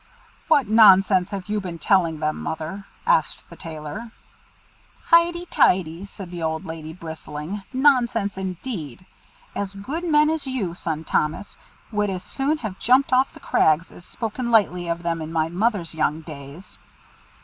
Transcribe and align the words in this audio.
"What 0.47 0.67
nonsense 0.67 1.29
have 1.29 1.47
you 1.47 1.61
been 1.61 1.77
telling 1.77 2.19
them, 2.21 2.41
Mother?" 2.41 2.85
asked 3.05 3.47
the 3.51 3.55
Tailor. 3.55 4.09
"Heighty 5.11 5.45
teighty," 5.45 6.07
said 6.07 6.31
the 6.31 6.41
old 6.41 6.65
lady, 6.65 6.91
bristling. 6.91 7.61
"Nonsense, 7.71 8.35
indeed! 8.35 9.05
As 9.55 9.75
good 9.75 10.03
men 10.03 10.31
as 10.31 10.47
you, 10.47 10.73
son 10.73 11.03
Thomas, 11.03 11.55
would 11.91 12.09
as 12.09 12.23
soon 12.23 12.57
have 12.57 12.79
jumped 12.79 13.13
off 13.13 13.31
the 13.31 13.39
crags, 13.39 13.91
as 13.91 14.03
spoken 14.03 14.49
lightly 14.49 14.87
of 14.87 15.03
them, 15.03 15.21
in 15.21 15.31
my 15.31 15.49
mother's 15.49 15.93
young 15.93 16.21
days." 16.21 16.79